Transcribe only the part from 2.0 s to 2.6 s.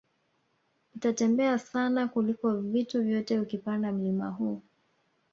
kliko